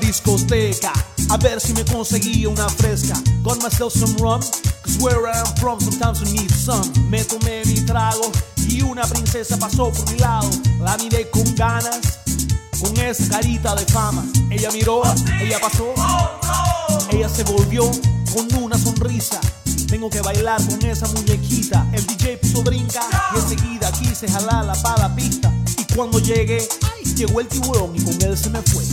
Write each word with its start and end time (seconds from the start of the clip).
discoteca 0.00 0.92
a 1.28 1.36
ver 1.36 1.60
si 1.60 1.72
me 1.72 1.84
conseguía 1.84 2.48
una 2.48 2.68
fresca. 2.68 3.14
Got 3.42 3.62
myself 3.62 3.92
some 3.92 4.14
rum, 4.18 4.40
cause 4.82 4.98
where 5.00 5.26
I'm 5.26 5.46
from 5.56 5.80
sometimes 5.80 6.20
you 6.20 6.40
need 6.40 6.50
some. 6.50 6.88
Me 7.10 7.24
tomé 7.24 7.64
mi 7.66 7.80
trago 7.84 8.30
y 8.68 8.82
una 8.82 9.02
princesa 9.02 9.56
pasó 9.58 9.90
por 9.90 10.10
mi 10.10 10.18
lado. 10.18 10.48
La 10.80 10.96
miré 10.98 11.28
con 11.30 11.44
ganas, 11.54 12.20
con 12.80 12.96
esa 12.98 13.28
carita 13.28 13.74
de 13.74 13.84
fama. 13.86 14.24
Ella 14.50 14.70
miró, 14.72 15.02
ella 15.40 15.58
pasó, 15.60 15.94
ella 17.10 17.28
se 17.28 17.44
volvió 17.44 17.90
con 18.34 18.62
una 18.62 18.78
sonrisa. 18.78 19.40
Tengo 19.88 20.10
que 20.10 20.20
bailar 20.20 20.60
con 20.66 20.84
esa 20.84 21.06
muñequita. 21.08 21.86
El 21.92 22.06
DJ 22.06 22.38
puso 22.38 22.62
brinca 22.62 23.00
y 23.34 23.38
enseguida 23.38 23.92
quise 23.92 24.28
jalarla 24.28 24.74
para 24.82 25.08
la 25.08 25.14
pista. 25.16 25.52
Y 25.78 25.94
cuando 25.94 26.18
llegué, 26.18 26.66
llegó 27.14 27.40
el 27.40 27.48
tiburón 27.48 27.94
y 27.94 28.02
con 28.02 28.20
él 28.22 28.36
se 28.36 28.50
me 28.50 28.60
fue. 28.62 28.84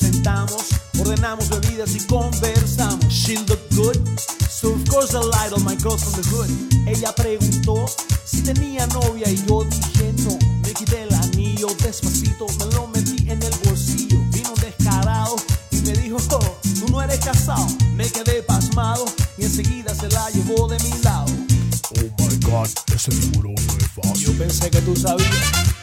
Sentamos, 0.00 0.62
ordenamos 0.98 1.48
bebidas 1.48 1.94
y 1.94 2.00
conversamos. 2.06 3.06
She 3.08 3.36
looked 3.46 3.74
good, 3.76 3.96
so 4.48 4.72
of 4.72 4.88
course 4.88 5.14
I 5.14 5.20
lied 5.20 5.52
on 5.52 5.64
my 5.64 5.76
girls 5.76 6.02
from 6.02 6.14
the 6.20 6.28
hood. 6.30 6.50
Ella 6.88 7.14
preguntó 7.14 7.86
si 8.24 8.42
tenía 8.42 8.86
novia 8.88 9.28
y 9.28 9.36
yo 9.46 9.64
dije 9.64 10.12
no. 10.24 10.38
Me 10.62 10.72
quité 10.72 11.02
el 11.02 11.14
anillo 11.14 11.68
despacito, 11.82 12.46
me 12.58 12.66
lo 12.74 12.86
metí 12.88 13.30
en 13.30 13.42
el 13.42 13.54
bolsillo. 13.64 14.18
Vino 14.32 14.54
descarado 14.60 15.36
y 15.70 15.76
me 15.82 15.92
dijo, 15.92 16.16
oh, 16.32 16.58
tú 16.78 16.88
no 16.90 17.02
eres 17.02 17.20
casado. 17.20 17.66
Me 17.94 18.08
quedé 18.08 18.42
pasmado 18.42 19.04
y 19.36 19.44
enseguida 19.44 19.94
se 19.94 20.08
la 20.08 20.30
llevó 20.30 20.68
de 20.68 20.78
mi 20.78 20.92
lado. 21.02 21.30
Oh 21.96 22.22
my 22.22 22.36
god, 22.46 22.68
ese 22.94 23.10
tiburón 23.10 23.54
no 23.54 23.76
es 23.78 23.90
fácil. 23.94 24.26
Yo 24.26 24.38
pensé 24.38 24.70
que 24.70 24.80
tú 24.80 24.96
sabías. 24.96 25.79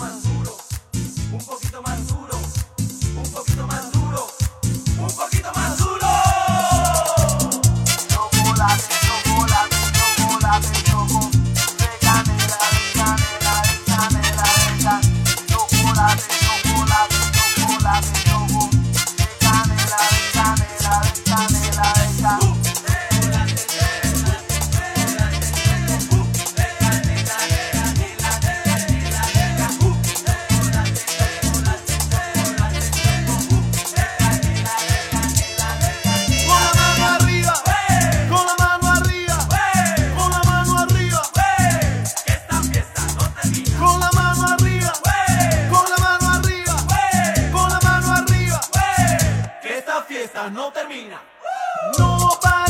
Thomas. 0.00 0.29
no 50.48 50.72
termina. 50.72 51.20
No 51.98 52.38
para. 52.40 52.69